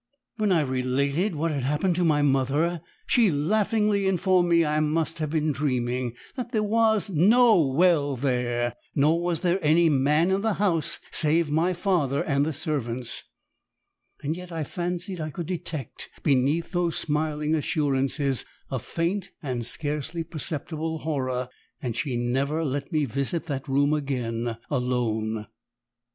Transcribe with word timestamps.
When 0.37 0.51
I 0.51 0.61
related 0.61 1.35
what 1.35 1.51
had 1.51 1.61
happened, 1.61 1.95
to 1.97 2.03
my 2.03 2.23
mother, 2.23 2.81
she 3.05 3.29
laughingly 3.29 4.07
informed 4.07 4.49
me 4.49 4.65
I 4.65 4.79
must 4.79 5.19
have 5.19 5.29
been 5.29 5.51
dreaming, 5.51 6.15
that 6.33 6.51
there 6.51 6.63
was 6.63 7.07
NO 7.07 7.67
WELL 7.67 8.15
there, 8.15 8.73
nor 8.95 9.21
was 9.21 9.41
there 9.41 9.59
any 9.63 9.89
man 9.89 10.31
in 10.31 10.41
the 10.41 10.55
house 10.55 10.97
save 11.11 11.51
my 11.51 11.73
father 11.73 12.23
and 12.23 12.43
the 12.47 12.51
servants; 12.51 13.21
yet 14.23 14.51
I 14.51 14.63
fancied 14.63 15.21
I 15.21 15.29
could 15.29 15.45
detect 15.45 16.09
beneath 16.23 16.71
those 16.71 16.97
smiling 16.97 17.53
assurances 17.53 18.43
a 18.71 18.79
faint 18.79 19.29
and 19.43 19.63
scarcely 19.63 20.23
perceptible 20.23 20.97
horror 20.97 21.47
and 21.79 21.95
she 21.95 22.17
never 22.17 22.65
let 22.65 22.91
me 22.91 23.05
visit 23.05 23.45
that 23.45 23.67
room 23.67 23.93
again 23.93 24.57
alone! 24.67 25.45